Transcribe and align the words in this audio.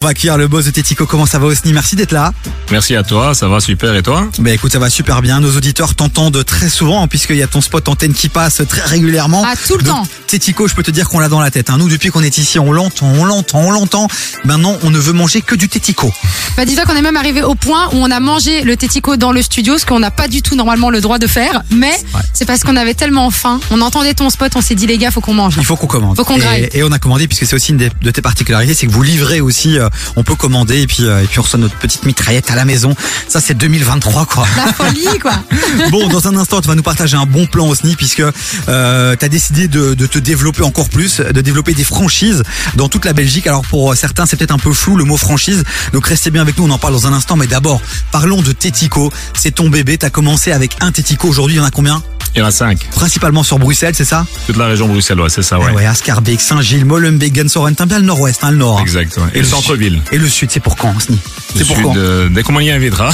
On 0.00 0.06
va 0.06 0.10
accueillir 0.12 0.36
le 0.38 0.46
boss 0.46 0.64
de 0.64 0.70
Tético. 0.70 1.06
Comment 1.06 1.26
ça 1.26 1.40
va 1.40 1.46
Osni 1.46 1.72
Merci 1.72 1.96
d'être 1.96 2.12
là. 2.12 2.32
Merci 2.70 2.94
à 2.94 3.02
toi, 3.02 3.34
ça 3.34 3.48
va 3.48 3.58
super 3.58 3.96
et 3.96 4.02
toi? 4.04 4.28
Bah 4.38 4.52
écoute, 4.52 4.70
ça 4.70 4.78
va 4.78 4.90
super 4.90 5.20
bien. 5.22 5.40
Nos 5.40 5.56
auditeurs 5.56 5.96
t'entendent 5.96 6.44
très 6.44 6.68
souvent 6.68 7.02
hein, 7.02 7.08
puisqu'il 7.08 7.34
y 7.34 7.42
a 7.42 7.48
ton 7.48 7.60
spot 7.60 7.88
antenne 7.88 8.12
qui 8.12 8.28
passe 8.28 8.62
très 8.68 8.82
régulièrement. 8.82 9.42
Ah, 9.44 9.54
tout 9.56 9.76
le 9.76 9.82
Donc, 9.82 9.96
temps. 9.96 10.06
Tético, 10.28 10.68
je 10.68 10.76
peux 10.76 10.84
te 10.84 10.92
dire 10.92 11.08
qu'on 11.08 11.18
l'a 11.18 11.28
dans 11.28 11.40
la 11.40 11.50
tête. 11.50 11.68
hein. 11.68 11.78
Nous, 11.78 11.88
depuis 11.88 12.10
qu'on 12.10 12.22
est 12.22 12.38
ici, 12.38 12.60
on 12.60 12.70
l'entend, 12.70 13.06
on 13.12 13.24
l'entend, 13.24 13.58
on 13.58 13.72
l'entend. 13.72 14.06
Maintenant, 14.44 14.76
on 14.84 14.90
ne 14.90 15.00
veut 15.00 15.12
manger 15.14 15.42
que 15.42 15.56
du 15.56 15.68
Tético. 15.68 16.12
Bah, 16.56 16.64
dis-toi 16.64 16.84
qu'on 16.84 16.94
est 16.94 17.02
même 17.02 17.16
arrivé 17.16 17.42
au 17.42 17.56
point 17.56 17.88
où 17.88 17.96
on 17.96 18.10
a 18.12 18.20
mangé 18.20 18.62
le 18.62 18.76
tético 18.76 19.16
dans 19.16 19.32
le 19.32 19.42
studio, 19.42 19.78
ce 19.78 19.86
qu'on 19.86 19.98
n'a 19.98 20.12
pas 20.12 20.28
du 20.28 20.42
tout 20.42 20.54
normalement 20.54 20.90
le 20.90 21.00
droit 21.00 21.18
de 21.18 21.26
faire. 21.26 21.62
Mais 21.72 21.90
c'est 22.34 22.44
parce 22.44 22.62
qu'on 22.62 22.76
avait 22.76 22.94
tellement 22.94 23.32
faim. 23.32 23.58
On 23.72 23.80
entendait 23.80 24.14
ton 24.14 24.30
spot, 24.30 24.52
on 24.54 24.60
s'est 24.60 24.76
dit, 24.76 24.86
les 24.86 24.98
gars, 24.98 25.10
faut 25.10 25.20
qu'on 25.20 25.34
mange. 25.34 25.54
Il 25.58 25.64
faut 25.64 25.74
qu'on 25.76 25.88
commande. 25.88 26.16
Faut 26.16 26.24
qu'on 26.24 26.36
et, 26.36 26.40
graille. 26.40 26.68
et 26.72 26.84
on 26.84 26.92
a 26.92 27.00
commandé 27.00 27.26
puisque 27.26 27.46
c'est 27.46 27.56
aussi 27.56 27.72
une 27.72 27.78
de 27.78 28.10
tes 28.12 28.22
particularités, 28.22 28.74
c'est 28.74 28.86
que 28.86 28.92
vous 28.92 29.02
livrez 29.02 29.40
aussi. 29.40 29.76
euh, 29.76 29.87
on 30.16 30.22
peut 30.22 30.34
commander 30.34 30.82
et 30.82 30.86
puis 30.86 31.04
euh, 31.04 31.22
et 31.22 31.26
puis 31.26 31.38
on 31.38 31.42
reçoit 31.42 31.58
notre 31.58 31.76
petite 31.76 32.04
mitraillette 32.04 32.50
à 32.50 32.56
la 32.56 32.64
maison. 32.64 32.94
Ça, 33.28 33.40
c'est 33.40 33.54
2023 33.54 34.26
quoi. 34.26 34.46
La 34.56 34.72
folie, 34.72 35.18
quoi. 35.20 35.32
Bon, 35.90 36.08
dans 36.08 36.26
un 36.28 36.36
instant, 36.36 36.60
tu 36.60 36.68
vas 36.68 36.74
nous 36.74 36.82
partager 36.82 37.16
un 37.16 37.26
bon 37.26 37.46
plan 37.46 37.68
Osni 37.68 37.96
puisque 37.96 38.22
euh, 38.68 39.16
tu 39.16 39.24
as 39.24 39.28
décidé 39.28 39.68
de, 39.68 39.94
de 39.94 40.06
te 40.06 40.18
développer 40.18 40.62
encore 40.62 40.88
plus, 40.88 41.20
de 41.20 41.40
développer 41.40 41.74
des 41.74 41.84
franchises 41.84 42.42
dans 42.74 42.88
toute 42.88 43.04
la 43.04 43.12
Belgique. 43.12 43.46
Alors 43.46 43.62
pour 43.62 43.94
certains, 43.94 44.26
c'est 44.26 44.36
peut-être 44.36 44.54
un 44.54 44.58
peu 44.58 44.72
flou 44.72 44.96
le 44.96 45.04
mot 45.04 45.16
franchise. 45.16 45.64
Donc 45.92 46.06
restez 46.06 46.30
bien 46.30 46.42
avec 46.42 46.58
nous, 46.58 46.64
on 46.64 46.70
en 46.70 46.78
parle 46.78 46.94
dans 46.94 47.06
un 47.06 47.12
instant. 47.12 47.36
Mais 47.36 47.46
d'abord, 47.46 47.80
parlons 48.10 48.42
de 48.42 48.52
Tético. 48.52 49.12
C'est 49.34 49.54
ton 49.54 49.68
bébé. 49.68 49.98
Tu 49.98 50.06
as 50.06 50.10
commencé 50.10 50.52
avec 50.52 50.76
un 50.80 50.92
Tético. 50.92 51.28
Aujourd'hui, 51.28 51.56
il 51.56 51.58
y 51.58 51.60
en 51.60 51.64
a 51.64 51.70
combien? 51.70 52.02
Il 52.38 52.42
y 52.42 52.44
en 52.44 52.46
a 52.46 52.50
cinq. 52.52 52.78
Principalement 52.92 53.42
sur 53.42 53.58
Bruxelles, 53.58 53.94
c'est 53.96 54.04
ça? 54.04 54.24
Toute 54.46 54.56
la 54.58 54.66
région 54.66 54.86
bruxelloise, 54.86 55.32
c'est 55.34 55.42
ça, 55.42 55.58
ouais. 55.58 55.66
Eh 55.72 55.74
ouais, 55.74 55.86
Ascarbeck, 55.86 56.40
Saint-Gilles, 56.40 56.84
Molenbeek, 56.84 57.34
Gensoren. 57.34 57.74
T'aimes 57.74 57.88
bien 57.88 57.98
le 57.98 58.04
nord-ouest, 58.04 58.44
hein, 58.44 58.52
le 58.52 58.58
nord. 58.58 58.80
Exact, 58.80 59.16
ouais. 59.16 59.22
Et, 59.34 59.38
Et 59.38 59.40
le 59.40 59.42
le 59.42 59.48
centre-ville. 59.48 60.00
Et 60.12 60.18
le 60.18 60.28
sud, 60.28 60.48
c'est 60.52 60.60
pour 60.60 60.76
quand, 60.76 60.94
C'est 61.00 61.66
pour 61.66 61.74
sud, 61.74 61.84
quand? 61.84 61.96
euh, 61.96 62.28
dès 62.28 62.44
qu'on 62.44 62.52
m'y 62.56 62.70
invitera. 62.70 63.10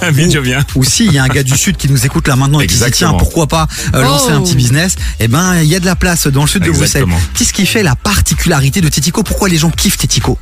Invite, 0.00 0.32
je 0.32 0.38
viens. 0.38 0.64
Ou 0.76 0.82
si 0.84 1.04
il 1.04 1.12
y 1.12 1.18
a 1.18 1.24
un 1.24 1.28
gars 1.28 1.42
du 1.42 1.58
sud 1.58 1.76
qui 1.76 1.90
nous 1.90 2.06
écoute 2.06 2.26
là 2.26 2.36
maintenant 2.36 2.60
et 2.60 2.66
qui 2.66 2.74
se 2.74 2.84
dit 2.86 2.90
tiens 2.90 3.12
pourquoi 3.12 3.46
pas 3.48 3.66
euh, 3.94 4.02
lancer 4.02 4.28
Oh. 4.30 4.36
un 4.36 4.40
petit 4.40 4.56
business 4.56 4.94
eh 5.20 5.28
ben 5.28 5.56
il 5.62 5.68
y 5.68 5.74
a 5.76 5.80
de 5.80 5.86
la 5.86 5.94
place 5.96 6.26
dans 6.26 6.42
le 6.42 6.48
sud 6.48 6.62
de 6.62 6.70
Bruxelles 6.70 7.02
Exactement. 7.02 7.18
qu'est-ce 7.34 7.52
qui 7.52 7.66
fait 7.66 7.82
la 7.82 7.96
particularité 7.96 8.80
de 8.80 8.88
Tético? 8.88 9.22
Pourquoi 9.22 9.48
les 9.50 9.58
gens 9.58 9.70
kiffent 9.70 9.98
Tético? 9.98 10.38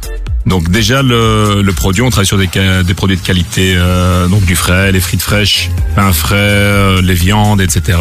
Donc 0.46 0.70
déjà 0.70 1.02
le, 1.02 1.60
le 1.62 1.72
produit, 1.72 2.02
on 2.02 2.10
travaille 2.10 2.26
sur 2.26 2.38
des, 2.38 2.48
des 2.84 2.94
produits 2.94 3.16
de 3.16 3.22
qualité, 3.22 3.74
euh, 3.76 4.28
donc 4.28 4.44
du 4.44 4.54
frais, 4.54 4.92
les 4.92 5.00
frites 5.00 5.20
fraîches, 5.22 5.70
pain 5.96 6.12
frais, 6.12 6.36
euh, 6.38 7.02
les 7.02 7.14
viandes, 7.14 7.60
etc. 7.60 7.98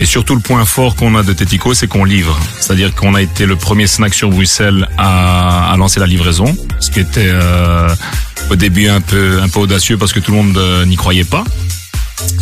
Et 0.00 0.04
surtout 0.04 0.34
le 0.34 0.40
point 0.40 0.64
fort 0.64 0.96
qu'on 0.96 1.14
a 1.14 1.22
de 1.22 1.32
Tético, 1.32 1.74
c'est 1.74 1.86
qu'on 1.86 2.04
livre. 2.04 2.38
C'est-à-dire 2.58 2.92
qu'on 2.94 3.14
a 3.14 3.22
été 3.22 3.46
le 3.46 3.54
premier 3.54 3.86
snack 3.86 4.14
sur 4.14 4.30
Bruxelles 4.30 4.88
à, 4.98 5.70
à 5.72 5.76
lancer 5.76 6.00
la 6.00 6.06
livraison, 6.06 6.56
ce 6.80 6.90
qui 6.90 6.98
était 7.00 7.30
euh, 7.32 7.88
au 8.50 8.56
début 8.56 8.88
un 8.88 9.00
peu 9.00 9.40
un 9.40 9.48
peu 9.48 9.60
audacieux 9.60 9.96
parce 9.96 10.12
que 10.12 10.18
tout 10.20 10.32
le 10.32 10.38
monde 10.38 10.58
euh, 10.58 10.84
n'y 10.86 10.96
croyait 10.96 11.24
pas. 11.24 11.44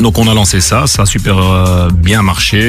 Donc 0.01 0.19
on 0.19 0.27
a 0.29 0.33
lancé 0.34 0.61
ça, 0.62 0.86
ça 0.86 1.03
a 1.03 1.06
super 1.06 1.36
euh, 1.39 1.91
bien 1.91 2.23
marché. 2.23 2.61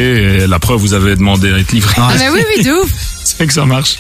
Et 0.44 0.48
la 0.48 0.60
preuve, 0.60 0.80
vous 0.82 0.94
avez 0.94 1.16
demandé 1.16 1.54
à 1.54 1.58
être 1.58 1.72
livré. 1.72 1.94
Ah, 1.98 2.10
Ah, 2.12 2.16
mais 2.20 2.30
oui, 2.30 2.42
oui, 2.58 2.64
de 2.64 2.72
ouf. 2.84 2.92
C'est 3.26 3.48
que 3.48 3.54
ça 3.54 3.66
marche. 3.66 3.98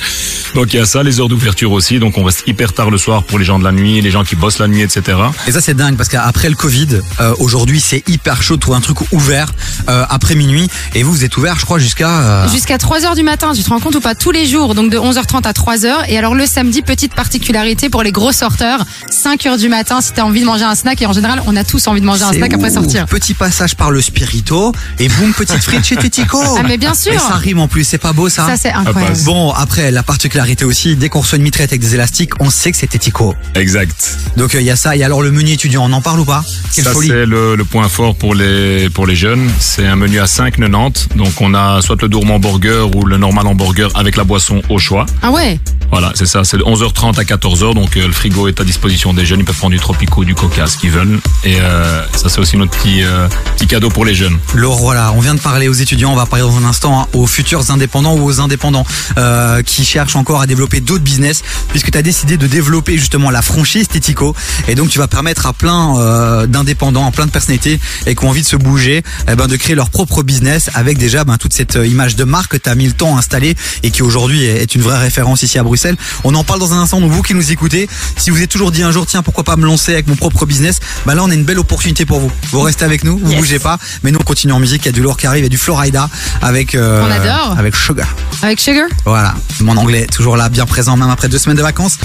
Donc 0.53 0.73
il 0.73 0.77
y 0.77 0.79
a 0.79 0.85
ça, 0.85 1.03
les 1.03 1.19
heures 1.19 1.27
d'ouverture 1.27 1.71
aussi. 1.71 1.99
Donc 1.99 2.17
on 2.17 2.23
reste 2.23 2.43
hyper 2.47 2.71
tard 2.73 2.89
le 2.89 2.97
soir 2.97 3.23
pour 3.23 3.39
les 3.39 3.45
gens 3.45 3.59
de 3.59 3.63
la 3.63 3.71
nuit, 3.71 3.99
les 4.01 4.11
gens 4.11 4.23
qui 4.23 4.35
bossent 4.35 4.59
la 4.59 4.67
nuit, 4.67 4.81
etc. 4.81 5.17
et 5.47 5.51
ça 5.51 5.61
c'est 5.61 5.73
dingue 5.73 5.97
parce 5.97 6.09
qu'après 6.09 6.49
le 6.49 6.55
Covid 6.55 6.99
euh, 7.19 7.33
aujourd'hui 7.39 7.79
c'est 7.79 8.07
hyper 8.07 8.41
chaud 8.41 8.55
de 8.55 8.61
trouver 8.61 8.77
un 8.77 8.81
truc 8.81 9.11
ouvert 9.11 9.51
euh, 9.89 10.05
après 10.09 10.35
minuit 10.35 10.69
et 10.93 11.03
vous 11.03 11.11
vous 11.11 11.23
êtes 11.23 11.35
ouvert 11.37 11.57
je 11.59 11.65
crois 11.65 11.79
jusqu'à 11.79 12.09
euh, 12.09 12.49
Jusqu'à 12.49 12.77
3h 12.77 13.15
du 13.15 13.23
matin, 13.23 13.53
tu 13.53 13.63
te 13.63 13.69
rends 13.69 13.79
compte 13.79 13.95
ou 13.95 13.99
pas 13.99 14.15
Tous 14.15 14.31
les 14.31 14.45
jours, 14.45 14.75
donc 14.75 14.91
de 14.91 14.97
11h30 14.97 15.45
à 15.47 15.51
3h. 15.51 16.09
Et 16.09 16.17
alors 16.17 16.35
le 16.35 16.45
samedi, 16.45 16.81
petite 16.81 17.13
particularité 17.13 17.89
pour 17.89 18.03
les 18.03 18.11
gros 18.11 18.31
sorteurs, 18.31 18.85
5h 19.11 19.59
du 19.59 19.69
matin 19.69 20.01
si 20.01 20.13
t'as 20.13 20.23
envie 20.23 20.41
de 20.41 20.45
manger 20.45 20.63
un 20.63 20.75
snack. 20.75 21.01
Et 21.01 21.05
en 21.05 21.13
général, 21.13 21.41
on 21.47 21.55
a 21.55 21.63
tous 21.63 21.87
envie 21.87 22.01
de 22.01 22.05
manger 22.05 22.23
un 22.23 22.33
snack 22.33 22.53
après 22.53 22.71
sortir. 22.71 23.05
petit 23.05 23.33
passage 23.33 23.75
par 23.75 23.91
le 23.91 24.01
Spirito 24.01 24.73
et 24.99 25.09
boum 25.09 25.33
petite 25.33 25.63
frite 25.63 25.83
chez 25.83 25.95
Tético 25.95 26.41
Ah 26.57 26.63
mais 26.63 26.77
bien 26.77 26.93
sûr 26.93 27.13
et 27.13 27.17
ça 27.17 27.35
rime 27.35 27.59
en 27.59 27.67
plus 27.67 27.83
c'est 27.83 27.97
pas 27.97 28.13
beau 28.13 28.29
ça, 28.29 28.45
Ça 28.45 28.57
c'est 28.57 28.71
incroyable. 28.71 29.14
Bon, 29.23 29.51
après, 29.51 29.91
la 29.91 30.03
particularité 30.03 30.65
aussi, 30.65 30.95
dès 30.95 31.09
qu'on 31.09 31.21
reçoit 31.21 31.37
une 31.37 31.43
mitraillette 31.43 31.71
avec 31.71 31.81
des 31.81 31.95
élastiques, 31.95 32.31
on 32.39 32.49
sait 32.49 32.71
que 32.71 32.77
c'est 32.77 32.87
Tético. 32.87 33.33
Exact. 33.55 34.17
Donc 34.37 34.53
il 34.53 34.61
y 34.61 34.69
a 34.71 34.75
ça. 34.75 34.95
Et 34.95 35.03
alors 35.03 35.21
le 35.21 35.31
menu 35.31 35.51
étudiant, 35.51 35.83
on 35.85 35.93
en 35.93 36.01
parle 36.01 36.19
ou 36.19 36.25
pas? 36.25 36.43
Quelle 36.73 36.83
ça 36.83 36.91
folie. 36.91 37.07
c'est 37.07 37.25
le, 37.25 37.55
le 37.55 37.65
point 37.65 37.87
fort 37.87 38.15
pour 38.15 38.35
les 38.35 38.89
pour 38.89 39.07
les 39.07 39.15
jeunes. 39.15 39.49
C'est 39.59 39.85
un 39.87 39.95
menu 39.95 40.19
à 40.19 40.25
5,90. 40.25 41.15
Donc 41.15 41.39
on 41.41 41.53
a 41.53 41.81
soit 41.81 42.01
le 42.01 42.09
gourmand 42.09 42.39
burger 42.39 42.85
ou 42.93 43.05
le 43.05 43.17
normal 43.17 43.47
hamburger 43.47 43.89
avec 43.95 44.15
la 44.17 44.23
boisson 44.23 44.61
au 44.69 44.77
choix. 44.77 45.05
Ah 45.21 45.31
ouais? 45.31 45.59
Voilà, 45.91 46.11
c'est 46.15 46.25
ça. 46.25 46.43
C'est 46.43 46.57
de 46.57 46.63
11h30 46.63 47.19
à 47.19 47.23
14h. 47.23 47.73
Donc 47.73 47.97
euh, 47.97 48.07
le 48.07 48.13
frigo 48.13 48.47
est 48.47 48.59
à 48.59 48.63
disposition 48.63 49.13
des 49.13 49.25
jeunes. 49.25 49.39
Ils 49.39 49.45
peuvent 49.45 49.55
prendre 49.55 49.73
du 49.73 49.79
tropico, 49.79 50.23
du 50.25 50.35
coca, 50.35 50.67
ce 50.67 50.77
qu'ils 50.77 50.91
veulent. 50.91 51.19
Et 51.43 51.57
euh, 51.59 52.05
ça 52.15 52.29
c'est 52.29 52.39
aussi 52.39 52.57
notre 52.57 52.77
petit 52.77 53.03
euh, 53.03 53.27
petit 53.55 53.67
cadeau 53.67 53.89
pour 53.89 54.05
les 54.05 54.15
jeunes. 54.15 54.37
Laure, 54.53 54.79
voilà, 54.79 55.13
on 55.13 55.19
vient 55.19 55.35
de 55.35 55.39
parler 55.39 55.67
aux 55.67 55.73
étudiants, 55.73 56.11
on 56.11 56.15
va 56.15 56.25
parler 56.25 56.43
dans 56.43 56.57
un 56.57 56.65
instant 56.65 57.01
hein, 57.01 57.07
aux 57.13 57.27
futurs 57.27 57.71
indépendants 57.71 58.15
ou 58.15 58.23
aux 58.23 58.39
indépendants 58.39 58.85
euh, 59.17 59.61
qui 59.61 59.85
cherchent 59.85 60.15
encore 60.15 60.41
à 60.41 60.47
développer 60.47 60.81
d'autres 60.81 61.03
business, 61.03 61.43
puisque 61.69 61.91
tu 61.91 61.97
as 61.97 62.01
décidé 62.01 62.37
de 62.37 62.47
développer 62.47 62.97
justement 62.97 63.31
la 63.31 63.41
franchise 63.41 63.87
Tético, 63.87 64.35
et 64.67 64.75
donc 64.75 64.89
tu 64.89 64.99
vas 64.99 65.07
permettre 65.07 65.45
à 65.45 65.53
plein 65.53 65.97
euh, 65.97 66.47
d'indépendants, 66.47 67.07
à 67.07 67.11
plein 67.11 67.25
de 67.25 67.31
personnalités 67.31 67.79
et 68.05 68.15
qui 68.15 68.25
ont 68.25 68.29
envie 68.29 68.41
de 68.41 68.47
se 68.47 68.55
bouger, 68.55 69.03
eh 69.29 69.35
ben, 69.35 69.47
de 69.47 69.55
créer 69.55 69.75
leur 69.75 69.89
propre 69.89 70.23
business 70.23 70.69
avec 70.73 70.97
déjà 70.97 71.23
ben, 71.23 71.37
toute 71.37 71.53
cette 71.53 71.75
image 71.75 72.15
de 72.15 72.23
marque 72.23 72.57
que 72.57 72.57
tu 72.57 72.75
mis 72.75 72.87
le 72.87 72.93
temps 72.93 73.15
à 73.15 73.19
installer 73.19 73.55
et 73.83 73.91
qui 73.91 74.01
aujourd'hui 74.01 74.43
est 74.43 74.75
une 74.75 74.81
vraie 74.81 74.99
référence 74.99 75.43
ici 75.43 75.57
à 75.59 75.63
Bruxelles. 75.63 75.74
On 76.23 76.33
en 76.35 76.43
parle 76.43 76.59
dans 76.59 76.73
un 76.73 76.79
instant, 76.81 76.99
donc 77.01 77.11
vous 77.11 77.21
qui 77.21 77.33
nous 77.33 77.51
écoutez, 77.51 77.87
si 78.17 78.29
vous 78.29 78.41
êtes 78.41 78.49
toujours 78.49 78.71
dit 78.71 78.83
un 78.83 78.91
jour, 78.91 79.05
tiens, 79.05 79.21
pourquoi 79.23 79.43
pas 79.43 79.55
me 79.55 79.65
lancer 79.65 79.93
avec 79.93 80.07
mon 80.07 80.15
propre 80.15 80.45
business, 80.45 80.79
ben 81.05 81.15
là 81.15 81.23
on 81.23 81.29
a 81.29 81.33
une 81.33 81.43
belle 81.43 81.59
opportunité 81.59 82.05
pour 82.05 82.19
vous. 82.19 82.31
Vous 82.51 82.61
restez 82.61 82.85
avec 82.85 83.03
nous, 83.03 83.17
vous 83.17 83.31
Yes. 83.31 83.39
bougez 83.39 83.59
pas, 83.59 83.77
mais 84.03 84.11
nous 84.11 84.19
on 84.19 84.23
continue 84.23 84.53
en 84.53 84.59
musique, 84.59 84.83
il 84.83 84.87
y 84.87 84.89
a 84.89 84.91
du 84.93 85.01
lourd 85.01 85.17
qui 85.17 85.27
arrive, 85.27 85.41
il 85.41 85.45
y 85.45 85.47
a 85.47 85.49
du 85.49 85.57
Florida 85.57 86.09
avec 86.41 86.75
euh, 86.75 87.03
On 87.05 87.11
adore. 87.11 87.55
avec 87.57 87.75
Sugar. 87.75 88.07
Avec 88.41 88.59
Sugar? 88.59 88.87
Voilà, 89.05 89.33
mon 89.61 89.75
anglais 89.77 90.05
toujours 90.07 90.37
là, 90.37 90.49
bien 90.49 90.65
présent 90.65 90.95
même 90.97 91.09
après 91.09 91.27
deux 91.29 91.37
semaines 91.39 91.57
de 91.57 91.61
vacances. 91.63 91.97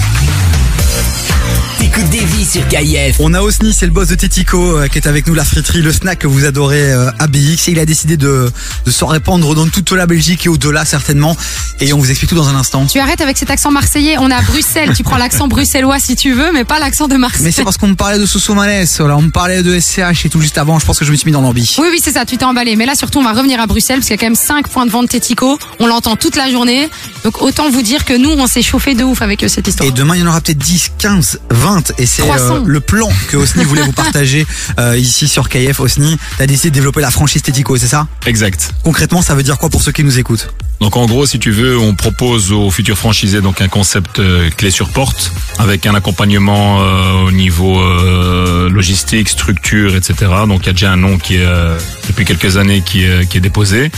T'écoutes 1.93 2.09
des 2.09 2.23
vies 2.23 2.45
sur 2.45 2.65
KIF. 2.69 3.17
On 3.19 3.33
a 3.33 3.41
Osni, 3.41 3.73
c'est 3.73 3.85
le 3.85 3.91
boss 3.91 4.07
de 4.07 4.15
Tético 4.15 4.77
euh, 4.77 4.87
qui 4.87 4.97
est 4.97 5.07
avec 5.07 5.27
nous, 5.27 5.33
la 5.33 5.43
friterie, 5.43 5.81
le 5.81 5.91
snack 5.91 6.19
que 6.19 6.27
vous 6.27 6.45
adorez 6.45 6.93
euh, 6.93 7.11
à 7.19 7.27
BX 7.27 7.67
et 7.67 7.71
il 7.71 7.79
a 7.79 7.85
décidé 7.85 8.15
de, 8.15 8.49
de 8.85 8.91
se 8.91 9.03
répandre 9.03 9.53
dans 9.55 9.67
toute 9.67 9.91
la 9.91 10.05
Belgique 10.05 10.45
et 10.45 10.49
au-delà 10.49 10.85
certainement 10.85 11.35
et 11.81 11.91
on 11.91 11.97
vous 11.97 12.09
explique 12.09 12.29
tout 12.29 12.35
dans 12.35 12.47
un 12.47 12.55
instant. 12.55 12.85
Tu 12.85 12.99
arrêtes 12.99 13.19
avec 13.19 13.37
cet 13.37 13.49
accent 13.49 13.71
marseillais. 13.71 14.15
On 14.19 14.29
est 14.29 14.33
à 14.33 14.41
Bruxelles. 14.41 14.93
Tu 14.95 15.03
prends 15.03 15.17
l'accent 15.17 15.49
bruxellois 15.49 15.99
si 15.99 16.15
tu 16.15 16.33
veux, 16.33 16.53
mais 16.53 16.63
pas 16.63 16.79
l'accent 16.79 17.09
de 17.09 17.17
Marseille. 17.17 17.41
Mais 17.43 17.51
c'est 17.51 17.65
parce 17.65 17.77
qu'on 17.77 17.89
me 17.89 17.95
parlait 17.95 18.19
de 18.19 18.25
Sosomanes, 18.25 18.85
voilà, 18.99 19.17
on 19.17 19.23
me 19.23 19.31
parlait 19.31 19.61
de 19.61 19.77
SCH 19.77 20.25
et 20.25 20.29
tout 20.29 20.39
juste 20.39 20.57
avant, 20.57 20.79
je 20.79 20.85
pense 20.85 20.97
que 20.97 21.03
je 21.03 21.11
me 21.11 21.17
suis 21.17 21.25
mis 21.25 21.33
dans 21.33 21.41
l'ambi. 21.41 21.75
Oui, 21.77 21.87
oui, 21.91 21.99
c'est 22.01 22.13
ça, 22.13 22.25
tu 22.25 22.37
t'es 22.37 22.45
emballé. 22.45 22.77
Mais 22.77 22.85
là, 22.85 22.95
surtout, 22.95 23.19
on 23.19 23.23
va 23.23 23.33
revenir 23.33 23.59
à 23.59 23.67
Bruxelles 23.67 23.97
parce 23.97 24.07
qu'il 24.07 24.15
y 24.15 24.19
a 24.19 24.21
quand 24.21 24.27
même 24.27 24.35
5 24.35 24.69
points 24.69 24.85
de 24.85 24.91
vente 24.91 25.09
Tético. 25.09 25.59
On 25.79 25.87
l'entend 25.87 26.15
toute 26.15 26.37
la 26.37 26.49
journée. 26.49 26.89
Donc, 27.25 27.41
autant 27.41 27.69
vous 27.69 27.81
dire 27.81 28.05
que 28.05 28.13
nous, 28.13 28.29
on 28.29 28.47
s'est 28.47 28.61
chauffé 28.61 28.93
de 28.93 29.03
ouf 29.03 29.21
avec 29.21 29.43
cette 29.49 29.67
histoire. 29.67 29.89
Et 29.89 29.91
demain, 29.91 30.15
il 30.15 30.21
y 30.21 30.23
en 30.23 30.27
aura 30.27 30.39
peut-être 30.39 30.57
10, 30.57 30.91
15, 30.97 31.39
20. 31.49 31.80
Et 31.97 32.05
c'est 32.05 32.21
300. 32.23 32.55
euh, 32.55 32.59
le 32.65 32.79
plan 32.79 33.09
que 33.29 33.37
Osni 33.37 33.63
voulait 33.63 33.81
vous 33.83 33.91
partager 33.91 34.45
euh, 34.79 34.97
ici 34.97 35.27
sur 35.27 35.49
KF. 35.49 35.79
Osni, 35.79 36.17
t'as 36.37 36.45
décidé 36.47 36.69
de 36.69 36.75
développer 36.75 37.01
la 37.01 37.11
franchise 37.11 37.41
Tético, 37.41 37.77
c'est 37.77 37.87
ça? 37.87 38.07
Exact. 38.25 38.73
Concrètement, 38.83 39.21
ça 39.21 39.35
veut 39.35 39.43
dire 39.43 39.57
quoi 39.57 39.69
pour 39.69 39.81
ceux 39.81 39.91
qui 39.91 40.03
nous 40.03 40.19
écoutent? 40.19 40.49
Donc 40.79 40.97
en 40.97 41.05
gros, 41.05 41.27
si 41.27 41.37
tu 41.37 41.51
veux, 41.51 41.77
on 41.77 41.93
propose 41.93 42.51
aux 42.51 42.71
futurs 42.71 42.97
franchisés 42.97 43.39
donc 43.41 43.61
un 43.61 43.67
concept 43.67 44.17
euh, 44.17 44.49
clé 44.49 44.71
sur 44.71 44.89
porte 44.89 45.31
avec 45.59 45.85
un 45.85 45.93
accompagnement 45.93 46.81
euh, 46.81 47.27
au 47.27 47.31
niveau 47.31 47.79
euh, 47.79 48.67
logistique, 48.67 49.29
structure, 49.29 49.95
etc. 49.95 50.15
Donc 50.47 50.61
il 50.63 50.67
y 50.67 50.69
a 50.69 50.73
déjà 50.73 50.91
un 50.91 50.97
nom 50.97 51.19
qui 51.19 51.35
est 51.35 51.45
euh, 51.45 51.77
depuis 52.07 52.25
quelques 52.25 52.57
années 52.57 52.81
qui 52.83 53.03
est, 53.03 53.29
qui 53.29 53.37
est 53.37 53.41
déposé. 53.41 53.91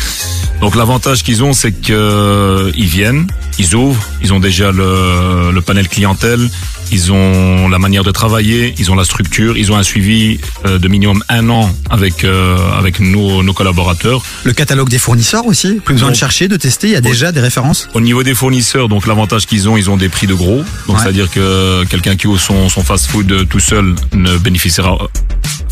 Donc 0.59 0.75
l'avantage 0.75 1.23
qu'ils 1.23 1.41
ont, 1.43 1.53
c'est 1.53 1.71
que 1.71 1.93
euh, 1.93 2.71
ils 2.75 2.85
viennent, 2.87 3.27
ils 3.59 3.75
ouvrent, 3.75 4.03
ils 4.21 4.33
ont 4.33 4.39
déjà 4.39 4.71
le, 4.71 5.51
le 5.51 5.61
panel 5.61 5.87
clientèle, 5.87 6.49
ils 6.91 7.11
ont 7.11 7.67
la 7.69 7.79
manière 7.79 8.03
de 8.03 8.11
travailler, 8.11 8.73
ils 8.77 8.91
ont 8.91 8.95
la 8.95 9.03
structure, 9.05 9.57
ils 9.57 9.71
ont 9.71 9.77
un 9.77 9.83
suivi 9.83 10.39
euh, 10.65 10.77
de 10.79 10.87
minimum 10.87 11.23
un 11.29 11.49
an 11.49 11.71
avec 11.89 12.23
euh, 12.23 12.57
avec 12.77 12.99
nos, 12.99 13.43
nos 13.43 13.53
collaborateurs. 13.53 14.21
Le 14.43 14.53
catalogue 14.53 14.89
des 14.89 14.97
fournisseurs 14.99 15.45
aussi 15.45 15.79
Plus 15.83 15.95
besoin 15.95 16.11
de 16.11 16.15
chercher, 16.15 16.47
de 16.47 16.57
tester, 16.57 16.87
il 16.87 16.93
y 16.93 16.95
a 16.95 17.01
déjà 17.01 17.31
des 17.31 17.41
références 17.41 17.87
Au 17.93 18.01
niveau 18.01 18.23
des 18.23 18.33
fournisseurs, 18.35 18.89
donc 18.89 19.07
l'avantage 19.07 19.45
qu'ils 19.45 19.67
ont, 19.69 19.77
ils 19.77 19.89
ont 19.89 19.97
des 19.97 20.09
prix 20.09 20.27
de 20.27 20.33
gros. 20.33 20.63
Donc 20.87 20.95
Ouais. 20.97 21.01
c'est-à-dire 21.01 21.29
que 21.31 21.83
quelqu'un 21.85 22.15
qui 22.15 22.27
ouvre 22.27 22.39
son, 22.39 22.69
son 22.69 22.83
fast-food 22.83 23.31
euh, 23.31 23.45
tout 23.45 23.59
seul 23.59 23.95
ne 24.13 24.37
bénéficiera. 24.37 24.97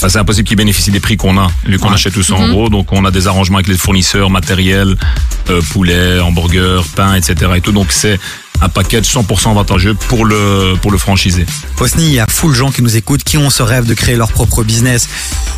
Enfin, 0.02 0.10
c'est 0.10 0.18
impossible 0.18 0.48
qu'il 0.48 0.58
bénéficie 0.58 0.90
des 0.90 1.00
prix 1.00 1.16
qu'on 1.16 1.38
a, 1.38 1.48
vu 1.64 1.78
qu'on 1.78 1.90
Ouais. 1.90 1.94
achète 1.94 2.14
tout 2.14 2.24
ça 2.24 2.34
en 2.34 2.50
gros. 2.50 2.70
Donc 2.70 2.92
on 2.92 3.06
a 3.06 3.12
des 3.12 3.28
arrangements 3.28 3.58
avec 3.60 3.68
les 3.68 3.78
fournisseurs, 3.78 4.32
matériel, 4.32 4.98
euh, 5.52 5.62
poulet, 5.74 6.20
hamburger, 6.20 6.84
pain, 6.96 7.14
etc. 7.14 7.36
Et 7.58 7.62
tout. 7.62 7.72
Donc 7.72 7.92
c'est 7.92 8.20
un 8.62 8.70
package 8.70 9.06
100% 9.06 9.52
avantageux 9.52 9.94
pour 9.94 10.26
le 10.26 10.74
pour 10.82 10.92
le 10.92 10.98
franchisé. 10.98 11.46
Osni, 11.80 12.06
il 12.06 12.14
y 12.14 12.20
a 12.20 12.26
full 12.26 12.56
gens 12.56 12.72
qui 12.72 12.82
nous 12.82 12.96
écoutent, 12.98 13.24
qui 13.24 13.38
ont 13.38 13.52
ce 13.52 13.62
rêve 13.62 13.86
de 13.86 13.94
créer 13.94 14.16
leur 14.16 14.32
propre 14.32 14.64
business. 14.64 15.08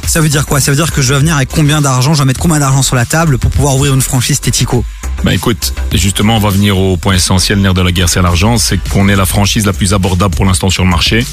Ça 0.07 0.19
veut 0.19 0.27
dire 0.27 0.45
quoi? 0.45 0.59
Ça 0.59 0.71
veut 0.71 0.77
dire 0.77 0.91
que 0.91 1.01
je 1.01 1.07
dois 1.07 1.19
venir 1.19 1.37
avec 1.37 1.47
combien 1.47 1.79
d'argent? 1.79 2.11
Je 2.13 2.17
dois 2.17 2.25
mettre 2.25 2.41
combien 2.41 2.59
d'argent 2.59 2.81
sur 2.81 2.97
la 2.97 3.05
table 3.05 3.37
pour 3.37 3.49
pouvoir 3.49 3.75
ouvrir 3.77 3.93
une 3.93 4.01
franchise 4.01 4.41
Tético? 4.41 4.83
Bah 5.23 5.33
écoute, 5.33 5.73
justement, 5.93 6.35
on 6.35 6.39
va 6.39 6.49
venir 6.49 6.77
au 6.77 6.97
point 6.97 7.13
essentiel, 7.13 7.59
nerf 7.59 7.73
de 7.73 7.81
la 7.81 7.93
guerre, 7.93 8.09
c'est 8.09 8.21
l'argent. 8.21 8.57
C'est 8.57 8.77
qu'on 8.89 9.07
est 9.07 9.15
la 9.15 9.25
franchise 9.25 9.65
la 9.65 9.71
plus 9.71 9.93
abordable 9.93 10.35
pour 10.35 10.43
l'instant 10.43 10.69
sur 10.69 10.83
le 10.83 10.89
marché. 10.89 11.25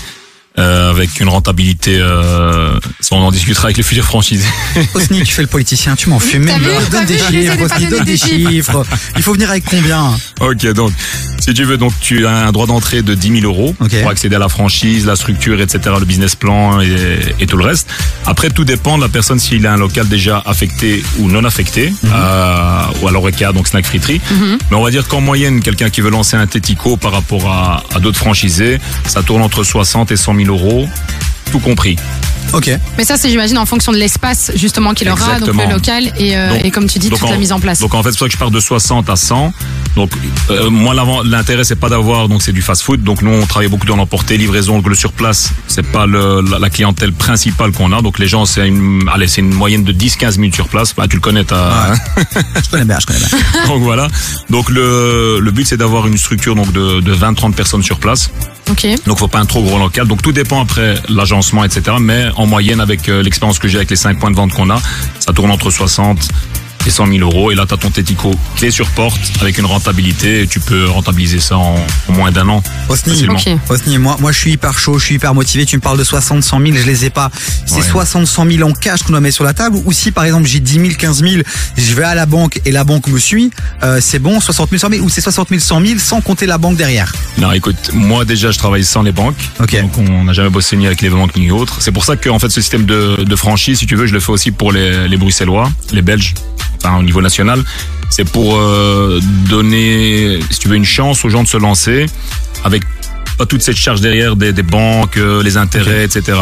Euh, 0.58 0.90
avec 0.90 1.20
une 1.20 1.28
rentabilité, 1.28 1.96
euh, 2.00 2.78
on 3.12 3.16
en 3.18 3.30
discutera 3.30 3.66
avec 3.66 3.76
les 3.76 3.84
futurs 3.84 4.04
franchisés. 4.04 4.48
Osni, 4.94 5.22
tu 5.22 5.32
fais 5.32 5.42
le 5.42 5.48
politicien, 5.48 5.94
tu 5.94 6.08
m'en 6.08 6.18
fumes. 6.18 6.44
T'as 6.44 6.58
Même 6.58 6.88
donne 6.90 7.06
des 7.06 7.18
chiffres, 7.18 7.62
Osni, 7.62 7.86
donne 7.86 8.04
des 8.04 8.16
chiffres. 8.16 8.84
Il 9.16 9.22
faut 9.22 9.32
venir 9.32 9.48
avec 9.48 9.64
combien? 9.64 10.10
Ok, 10.40 10.66
donc, 10.72 10.92
si 11.40 11.54
tu 11.54 11.64
veux, 11.64 11.76
donc 11.76 11.92
tu 12.00 12.26
as 12.26 12.46
un 12.46 12.52
droit 12.52 12.66
d'entrée 12.66 13.02
de 13.02 13.14
10 13.14 13.40
000 13.40 13.52
euros 13.52 13.74
pour 14.02 14.10
accéder 14.10 14.36
à 14.36 14.38
la 14.38 14.48
franchise, 14.48 15.06
la 15.06 15.16
structure, 15.16 15.60
etc., 15.60 15.80
le 15.98 16.04
business 16.04 16.36
plan 16.36 16.80
et, 16.80 16.94
et 17.40 17.46
tout 17.46 17.56
le 17.56 17.64
reste. 17.64 17.88
Après, 18.26 18.50
tout 18.50 18.64
dépend 18.64 18.96
de 18.98 19.02
la 19.02 19.08
personne 19.08 19.38
s'il 19.40 19.66
a 19.66 19.72
un 19.72 19.76
local 19.76 20.06
déjà 20.08 20.42
affecté 20.46 21.02
ou 21.18 21.28
non 21.28 21.44
affecté, 21.44 21.90
Mhm. 22.02 22.10
euh, 22.12 22.82
ou 23.02 23.08
alors 23.08 23.22
Oreca, 23.22 23.52
donc 23.52 23.66
snack 23.68 23.84
friterie. 23.86 24.20
Mais 24.70 24.76
on 24.76 24.82
va 24.82 24.90
dire 24.90 25.08
qu'en 25.08 25.20
moyenne, 25.20 25.60
quelqu'un 25.60 25.90
qui 25.90 26.00
veut 26.00 26.10
lancer 26.10 26.36
un 26.36 26.46
Tético 26.46 26.96
par 26.96 27.12
rapport 27.12 27.50
à, 27.50 27.82
à 27.94 28.00
d'autres 28.00 28.18
franchisés, 28.18 28.78
ça 29.06 29.22
tourne 29.22 29.42
entre 29.42 29.64
60 29.64 30.10
et 30.12 30.16
100 30.16 30.34
000 30.34 30.48
euros, 30.48 30.88
tout 31.50 31.58
compris. 31.60 31.96
Ok. 32.52 32.70
Mais 32.98 33.04
ça, 33.04 33.16
c'est 33.16 33.28
j'imagine 33.30 33.58
en 33.58 33.66
fonction 33.66 33.92
de 33.92 33.96
l'espace 33.96 34.50
justement 34.54 34.92
qu'il 34.94 35.08
aura, 35.08 35.38
donc 35.38 35.54
le 35.54 35.70
local 35.72 36.12
et, 36.18 36.36
euh, 36.36 36.50
Donc- 36.54 36.64
et 36.64 36.70
comme 36.70 36.86
tu 36.86 36.98
dis, 36.98 37.08
toute 37.08 37.22
en, 37.22 37.30
la 37.30 37.36
mise 37.36 37.52
en 37.52 37.60
place. 37.60 37.78
Donc 37.80 37.94
en 37.94 38.02
fait, 38.02 38.10
c'est 38.10 38.18
pour 38.18 38.24
ça 38.26 38.28
que 38.28 38.32
je 38.32 38.38
pars 38.38 38.50
de 38.50 38.60
60 38.60 39.08
à 39.08 39.16
100. 39.16 39.52
Donc 39.96 40.10
euh, 40.50 40.70
moi, 40.70 40.94
l'avant- 40.94 41.22
l'intérêt 41.22 41.64
c'est 41.64 41.76
pas 41.76 41.88
d'avoir 41.88 42.28
donc 42.28 42.42
c'est 42.42 42.52
du 42.52 42.62
fast-food. 42.62 43.02
Donc 43.02 43.22
nous, 43.22 43.30
on 43.30 43.46
travaille 43.46 43.68
beaucoup 43.68 43.86
dans 43.86 43.96
l'emporter, 43.96 44.36
livraison, 44.36 44.76
donc 44.76 44.88
le 44.88 44.94
sur 44.94 45.12
place, 45.12 45.52
c'est 45.68 45.86
pas 45.86 46.06
le, 46.06 46.42
la, 46.50 46.58
la 46.58 46.70
clientèle 46.70 47.12
principale 47.12 47.72
qu'on 47.72 47.92
a. 47.92 48.02
Donc 48.02 48.18
les 48.18 48.26
gens, 48.28 48.44
c'est 48.46 48.66
une, 48.66 49.08
allez, 49.12 49.26
c'est 49.28 49.40
une 49.40 49.54
moyenne 49.54 49.84
de 49.84 49.92
10-15 49.92 50.36
minutes 50.38 50.54
sur 50.54 50.68
place. 50.68 50.94
Bah, 50.94 51.06
tu 51.08 51.16
le 51.16 51.20
connais, 51.22 51.44
t'as. 51.44 51.90
Ouais. 51.90 51.96
Je 52.64 52.70
connais 52.70 52.84
bien, 52.84 52.98
je 53.00 53.06
connais 53.06 53.18
bien. 53.18 53.66
donc 53.66 53.82
voilà. 53.82 54.08
Donc 54.48 54.70
le, 54.70 55.38
le 55.40 55.50
but 55.50 55.66
c'est 55.66 55.76
d'avoir 55.76 56.06
une 56.06 56.16
structure 56.18 56.54
donc 56.54 56.72
de, 56.72 57.00
de 57.00 57.14
20-30 57.14 57.52
personnes 57.54 57.82
sur 57.82 57.98
place. 57.98 58.30
Ok. 58.70 58.86
Donc 59.06 59.18
faut 59.18 59.26
pas 59.28 59.40
un 59.40 59.46
trop 59.46 59.62
gros 59.62 59.78
local. 59.78 60.06
Donc 60.06 60.22
tout 60.22 60.32
dépend 60.32 60.62
après 60.62 60.94
l'agencement, 61.08 61.64
etc. 61.64 61.96
Mais 62.00 62.26
en 62.40 62.46
moyenne, 62.46 62.80
avec 62.80 63.08
euh, 63.08 63.22
l'expérience 63.22 63.58
que 63.58 63.68
j'ai 63.68 63.76
avec 63.76 63.90
les 63.90 63.96
5 63.96 64.18
points 64.18 64.30
de 64.30 64.36
vente 64.36 64.52
qu'on 64.52 64.70
a, 64.70 64.80
ça 65.18 65.32
tourne 65.32 65.50
entre 65.50 65.70
60 65.70 66.28
et 66.86 66.90
100 66.90 67.06
000 67.06 67.18
euros. 67.20 67.50
Et 67.50 67.54
là, 67.54 67.64
tu 67.66 67.74
as 67.74 67.76
ton 67.76 67.90
Tético 67.90 68.34
clé 68.56 68.70
sur 68.70 68.88
porte 68.90 69.20
avec 69.40 69.58
une 69.58 69.66
rentabilité. 69.66 70.42
Et 70.42 70.46
tu 70.46 70.60
peux 70.60 70.86
rentabiliser 70.88 71.40
ça 71.40 71.56
en, 71.58 71.76
en 72.08 72.12
moins 72.12 72.30
d'un 72.30 72.48
an. 72.48 72.62
Osni, 72.88 73.12
Facilement. 73.14 73.34
Ok. 73.34 73.70
Osni, 73.70 73.98
moi, 73.98 74.16
moi, 74.20 74.32
je 74.32 74.38
suis 74.38 74.52
hyper 74.52 74.78
chaud, 74.78 74.98
je 74.98 75.04
suis 75.04 75.14
hyper 75.16 75.34
motivé. 75.34 75.66
Tu 75.66 75.76
me 75.76 75.80
parles 75.80 75.98
de 75.98 76.04
60, 76.04 76.42
100 76.42 76.60
000, 76.60 76.72
je 76.76 76.86
les 76.86 77.04
ai 77.06 77.10
pas. 77.10 77.30
C'est 77.66 77.76
Ouais. 77.76 77.82
60, 77.82 78.26
100 78.26 78.50
000 78.50 78.68
en 78.68 78.72
cash 78.72 79.02
qu'on 79.02 79.10
doit 79.12 79.20
mettre 79.20 79.34
sur 79.36 79.44
la 79.44 79.54
table. 79.54 79.78
Ou 79.84 79.92
si, 79.92 80.10
par 80.12 80.24
exemple, 80.24 80.46
j'ai 80.46 80.60
10 80.60 80.72
000, 80.74 80.86
15 80.98 81.22
000, 81.22 81.42
je 81.76 81.94
vais 81.94 82.04
à 82.04 82.14
la 82.14 82.26
banque 82.26 82.60
et 82.64 82.72
la 82.72 82.84
banque 82.84 83.06
me 83.08 83.18
suit, 83.18 83.50
euh, 83.82 83.98
c'est 84.00 84.18
bon, 84.18 84.40
60 84.40 84.70
000, 84.70 84.78
100 84.80 84.90
000. 84.90 85.04
Ou 85.04 85.08
c'est 85.08 85.20
60 85.20 85.48
000, 85.48 85.60
100 85.60 85.80
000 85.86 85.98
sans 85.98 86.20
compter 86.20 86.46
la 86.46 86.58
banque 86.58 86.76
derrière. 86.76 87.12
Non, 87.38 87.52
écoute, 87.52 87.90
moi 87.92 88.24
déjà, 88.24 88.50
je 88.50 88.58
travaille 88.58 88.84
sans 88.84 89.02
les 89.02 89.12
banques. 89.12 89.36
Donc 89.58 89.98
on 89.98 90.24
n'a 90.24 90.32
jamais 90.32 90.50
bossé 90.50 90.76
ni 90.76 90.86
avec 90.86 91.00
les 91.02 91.10
banques 91.10 91.36
ni 91.36 91.50
autres. 91.50 91.76
C'est 91.80 91.92
pour 91.92 92.04
ça 92.04 92.16
que 92.16 92.28
en 92.28 92.38
fait, 92.38 92.50
ce 92.50 92.60
système 92.60 92.84
de, 92.84 93.24
de 93.24 93.36
franchise, 93.36 93.78
si 93.78 93.86
tu 93.86 93.96
veux, 93.96 94.06
je 94.06 94.12
le 94.12 94.20
fais 94.20 94.32
aussi 94.32 94.50
pour 94.50 94.72
les, 94.72 95.08
les 95.08 95.16
Bruxellois, 95.16 95.70
les 95.92 96.02
Belges, 96.02 96.34
au 96.98 97.02
niveau 97.02 97.20
national. 97.22 97.62
C'est 98.10 98.24
pour 98.28 98.56
euh, 98.56 99.20
donner, 99.48 100.40
si 100.50 100.58
tu 100.58 100.68
veux, 100.68 100.76
une 100.76 100.84
chance 100.84 101.24
aux 101.24 101.28
gens 101.30 101.42
de 101.42 101.48
se 101.48 101.56
lancer 101.56 102.06
avec 102.64 102.82
pas 103.38 103.46
toute 103.46 103.62
cette 103.62 103.76
charge 103.76 104.02
derrière 104.02 104.36
des, 104.36 104.52
des 104.52 104.62
banques, 104.62 105.16
euh, 105.16 105.42
les 105.42 105.56
intérêts, 105.56 106.04
etc. 106.04 106.38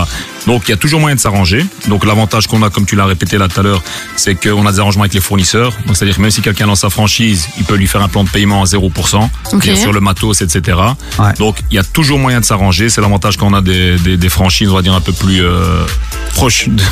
Donc 0.48 0.62
il 0.66 0.70
y 0.70 0.74
a 0.74 0.76
toujours 0.76 0.98
moyen 0.98 1.14
de 1.14 1.20
s'arranger. 1.20 1.64
Donc 1.86 2.04
l'avantage 2.04 2.48
qu'on 2.48 2.60
a, 2.64 2.70
comme 2.70 2.86
tu 2.86 2.96
l'as 2.96 3.04
répété 3.04 3.38
là 3.38 3.46
tout 3.46 3.60
à 3.60 3.62
l'heure, 3.62 3.82
c'est 4.16 4.34
qu'on 4.34 4.66
a 4.66 4.72
des 4.72 4.80
arrangements 4.80 5.02
avec 5.04 5.14
les 5.14 5.20
fournisseurs. 5.20 5.72
Donc 5.86 5.96
c'est-à-dire 5.96 6.16
que 6.16 6.22
même 6.22 6.32
si 6.32 6.40
quelqu'un 6.40 6.66
lance 6.66 6.80
sa 6.80 6.90
franchise, 6.90 7.46
il 7.56 7.64
peut 7.64 7.76
lui 7.76 7.86
faire 7.86 8.02
un 8.02 8.08
plan 8.08 8.24
de 8.24 8.28
paiement 8.30 8.62
à 8.62 8.64
0%, 8.64 9.28
Ok. 9.52 9.62
bien 9.62 9.76
sûr 9.76 9.92
le 9.92 10.00
matos, 10.00 10.40
etc. 10.42 10.76
Ouais. 11.20 11.34
Donc 11.38 11.58
il 11.70 11.76
y 11.76 11.78
a 11.78 11.84
toujours 11.84 12.18
moyen 12.18 12.40
de 12.40 12.44
s'arranger. 12.44 12.88
C'est 12.88 13.00
l'avantage 13.00 13.36
qu'on 13.36 13.54
a 13.54 13.60
des, 13.60 13.96
des, 13.98 14.16
des 14.16 14.28
franchises, 14.28 14.68
on 14.68 14.74
va 14.74 14.82
dire 14.82 14.94
un 14.94 15.00
peu 15.00 15.12
plus 15.12 15.40
euh, 15.44 15.84
proches 16.34 16.68
de- 16.68 16.82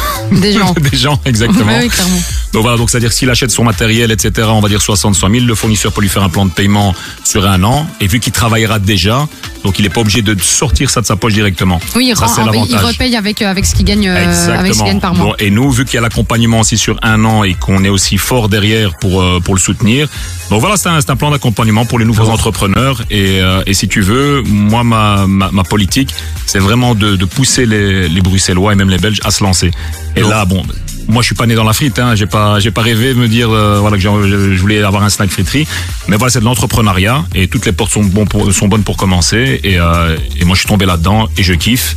Des 0.41 0.53
gens. 0.53 0.73
des 0.91 0.97
gens, 0.97 1.21
exactement. 1.25 1.65
Ouais, 1.73 1.81
oui, 1.83 1.89
clairement. 1.89 2.21
Donc 2.57 2.63
voilà, 2.63 2.79
donc 2.79 2.89
c'est-à-dire 2.89 3.13
s'il 3.13 3.29
achète 3.29 3.51
son 3.51 3.65
matériel, 3.65 4.11
etc., 4.11 4.49
on 4.51 4.61
va 4.61 4.69
dire 4.71 4.81
60, 4.81 5.15
100 5.15 5.31
000, 5.31 5.45
le 5.45 5.55
fournisseur 5.55 5.93
peut 5.93 6.01
lui 6.01 6.09
faire 6.09 6.23
un 6.23 6.31
plan 6.31 6.47
de 6.47 6.51
paiement 6.51 6.95
sur 7.23 7.47
un 7.47 7.63
an. 7.65 7.87
Et 8.01 8.07
vu 8.07 8.19
qu'il 8.19 8.33
travaillera 8.33 8.79
déjà, 8.79 9.29
donc 9.63 9.79
il 9.79 9.83
n'est 9.83 9.91
pas 9.91 10.01
obligé 10.01 10.23
de 10.23 10.35
sortir 10.41 10.89
ça 10.89 11.03
de 11.03 11.07
sa 11.07 11.17
poche 11.17 11.35
directement. 11.35 11.79
Oui, 11.95 12.07
il, 12.11 12.17
Ça, 12.17 12.25
rend- 12.27 12.65
il 12.67 12.75
repaye 12.79 13.15
avec, 13.15 13.43
euh, 13.43 13.51
avec 13.51 13.67
ce 13.67 13.75
qu'il 13.75 13.85
gagne, 13.85 14.09
euh, 14.09 14.17
avec 14.17 14.35
ce 14.35 14.45
qu'il 14.47 14.55
Exactement. 14.55 14.85
gagne 14.87 15.01
par 15.01 15.15
mois. 15.15 15.27
Bon, 15.27 15.35
et 15.39 15.51
nous, 15.51 15.71
vu 15.71 15.85
qu'il 15.85 15.97
y 15.97 15.99
a 15.99 16.01
l'accompagnement 16.01 16.61
aussi 16.61 16.79
sur 16.79 16.97
un 17.03 17.23
an 17.27 17.45
et 17.45 17.53
qu'on 17.53 17.85
est 17.85 17.91
aussi 17.91 18.17
fort 18.17 18.49
derrière 18.49 18.97
pour 19.03 19.21
euh, 19.21 19.39
pour 19.39 19.55
le 19.55 19.61
soutenir. 19.61 20.09
Donc 20.49 20.61
voilà, 20.63 20.79
c'est 20.79 20.89
un, 20.89 20.99
c'est 21.03 21.11
un 21.11 21.17
plan 21.17 21.31
d'accompagnement 21.31 21.85
pour 21.85 21.99
les 21.99 22.07
nouveaux 22.07 22.31
entrepreneurs. 22.31 23.03
Et, 23.11 23.43
euh, 23.43 23.63
et 23.67 23.75
si 23.75 23.87
tu 23.87 24.01
veux, 24.01 24.41
moi, 24.47 24.83
ma, 24.83 25.27
ma, 25.27 25.51
ma 25.51 25.63
politique, 25.65 26.15
c'est 26.47 26.61
vraiment 26.61 26.95
de, 26.95 27.17
de 27.17 27.25
pousser 27.27 27.67
les, 27.67 28.09
les 28.09 28.21
Bruxellois 28.23 28.73
et 28.73 28.77
même 28.77 28.89
les 28.89 28.97
Belges 28.99 29.21
à 29.25 29.31
se 29.31 29.45
lancer. 29.45 29.73
Et 30.17 30.23
Donc- 30.23 30.31
là, 30.31 30.47
bon. 30.47 30.63
Moi, 31.09 31.23
je 31.23 31.27
suis 31.27 31.35
pas 31.35 31.47
né 31.47 31.55
dans 31.55 31.65
la 31.65 31.73
frite. 31.73 31.99
Hein. 31.99 32.15
J'ai 32.15 32.27
pas, 32.27 32.59
j'ai 32.59 32.71
pas 32.71 32.83
rêvé 32.83 33.15
de 33.15 33.19
me 33.19 33.29
dire 33.29 33.51
euh, 33.51 33.79
voilà 33.81 33.97
que 33.97 34.03
je, 34.03 34.61
voulais 34.61 34.83
avoir 34.83 35.03
un 35.03 35.09
snack 35.09 35.31
friterie. 35.31 35.67
Mais 36.09 36.17
voilà, 36.17 36.31
c'est 36.31 36.41
de 36.41 36.45
l'entrepreneuriat 36.45 37.25
et 37.35 37.49
toutes 37.49 37.67
les 37.67 37.73
portes 37.73 37.93
sont, 37.93 38.09
pour, 38.09 38.53
sont 38.53 38.69
bonnes 38.69 38.83
pour 38.83 38.97
commencer. 38.97 39.61
Et, 39.63 39.79
euh, 39.79 40.17
et 40.41 40.45
moi, 40.45 40.55
je 40.55 40.61
suis 40.61 40.69
tombé 40.69 40.87
là-dedans 40.87 41.29
et 41.37 41.43
je 41.43 41.55
kiffe. 41.55 41.97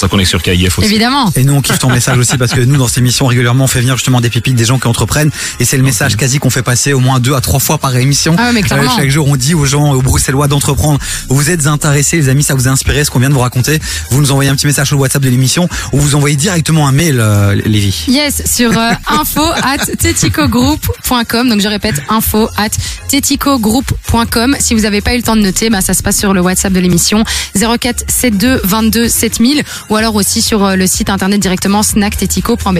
Ça 0.00 0.08
qu'on 0.08 0.18
est 0.18 0.24
sur 0.24 0.42
KIF 0.42 0.78
aussi. 0.78 0.88
Évidemment. 0.88 1.30
Et 1.36 1.44
nous, 1.44 1.52
on 1.52 1.60
kiffe 1.60 1.78
ton 1.78 1.90
message 1.90 2.16
aussi 2.16 2.38
parce 2.38 2.54
que 2.54 2.62
nous, 2.62 2.78
dans 2.78 2.88
cette 2.88 2.96
émission, 2.96 3.26
régulièrement, 3.26 3.64
on 3.64 3.66
fait 3.66 3.80
venir 3.80 3.98
justement 3.98 4.22
des 4.22 4.30
pépites, 4.30 4.56
des 4.56 4.64
gens 4.64 4.78
qui 4.78 4.88
entreprennent. 4.88 5.30
Et 5.58 5.66
c'est 5.66 5.76
le 5.76 5.82
message 5.82 6.16
quasi 6.16 6.38
qu'on 6.38 6.48
fait 6.48 6.62
passer 6.62 6.94
au 6.94 7.00
moins 7.00 7.20
deux 7.20 7.34
à 7.34 7.42
trois 7.42 7.60
fois 7.60 7.76
par 7.76 7.94
émission. 7.94 8.34
Ah 8.38 8.46
ouais, 8.46 8.52
mais 8.54 8.62
clairement. 8.62 8.96
chaque 8.96 9.10
jour, 9.10 9.28
on 9.28 9.36
dit 9.36 9.52
aux 9.52 9.66
gens, 9.66 9.92
aux 9.92 10.00
Bruxellois 10.00 10.48
d'entreprendre. 10.48 10.98
Vous 11.28 11.50
êtes 11.50 11.66
intéressés, 11.66 12.16
les 12.16 12.30
amis, 12.30 12.42
ça 12.42 12.54
vous 12.54 12.66
a 12.66 12.70
inspiré 12.70 13.04
ce 13.04 13.10
qu'on 13.10 13.18
vient 13.18 13.28
de 13.28 13.34
vous 13.34 13.40
raconter. 13.40 13.78
Vous 14.10 14.22
nous 14.22 14.32
envoyez 14.32 14.48
un 14.48 14.54
petit 14.54 14.66
message 14.66 14.86
sur 14.86 14.96
le 14.96 15.02
WhatsApp 15.02 15.22
de 15.22 15.28
l'émission 15.28 15.68
ou 15.92 15.98
vous 16.00 16.14
envoyez 16.14 16.36
directement 16.36 16.88
un 16.88 16.92
mail, 16.92 17.20
euh, 17.20 17.54
Lévi. 17.66 18.06
Yes, 18.08 18.42
sur 18.50 18.70
euh, 18.78 18.92
info 19.06 19.42
at 19.62 19.84
teticogroup.com. 19.98 21.50
Donc 21.50 21.60
je 21.60 21.68
répète, 21.68 22.00
info 22.08 22.48
at 22.56 22.70
teticogroup.com. 23.10 24.56
Si 24.60 24.72
vous 24.72 24.80
n'avez 24.80 25.02
pas 25.02 25.12
eu 25.12 25.18
le 25.18 25.22
temps 25.24 25.36
de 25.36 25.42
noter, 25.42 25.68
bah, 25.68 25.82
ça 25.82 25.92
se 25.92 26.02
passe 26.02 26.16
sur 26.16 26.32
le 26.32 26.40
WhatsApp 26.40 26.72
de 26.72 26.80
l'émission 26.80 27.22
04 27.54 28.04
72 28.08 28.60
22 28.64 29.08
7000 29.10 29.62
ou 29.90 29.96
alors 29.96 30.14
aussi 30.14 30.40
sur 30.40 30.64
euh, 30.64 30.76
le 30.76 30.86
site 30.86 31.10
internet 31.10 31.40
directement 31.40 31.82
snacktetico.be. 31.82 32.78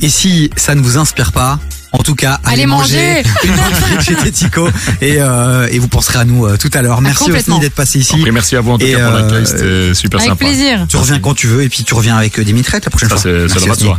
Et 0.00 0.08
si 0.08 0.50
ça 0.56 0.74
ne 0.74 0.80
vous 0.80 0.96
inspire 0.96 1.32
pas, 1.32 1.58
en 1.92 1.98
tout 1.98 2.14
cas, 2.14 2.40
allez, 2.44 2.62
Allez 2.62 2.66
manger. 2.66 3.22
chez 4.00 4.14
Tético 4.14 4.66
et, 5.02 5.16
euh, 5.20 5.68
et 5.70 5.78
vous 5.78 5.88
penserez 5.88 6.20
à 6.20 6.24
nous 6.24 6.46
euh, 6.46 6.56
tout 6.56 6.70
à 6.72 6.80
l'heure. 6.80 7.02
Merci 7.02 7.24
complètement. 7.24 7.56
aussi 7.56 7.60
d'être 7.66 7.74
passé 7.74 7.98
ici. 7.98 8.14
Après, 8.16 8.30
merci 8.30 8.56
à 8.56 8.62
vous 8.62 8.72
en 8.72 8.78
tout 8.78 8.86
Et, 8.86 8.92
cas 8.92 9.08
pour 9.10 9.16
euh, 9.16 9.22
l'accueil, 9.22 9.46
c'était 9.46 9.94
super 9.94 10.20
Avec 10.20 10.30
sympa. 10.30 10.44
plaisir. 10.46 10.86
Tu 10.88 10.96
reviens 10.96 11.18
quand 11.18 11.34
tu 11.34 11.48
veux 11.48 11.62
et 11.62 11.68
puis 11.68 11.84
tu 11.84 11.92
reviens 11.92 12.16
avec 12.16 12.40
des 12.40 12.52
mitrettes 12.54 12.86
la 12.86 12.90
prochaine 12.90 13.10
Ça, 13.10 13.18
fois. 13.18 13.98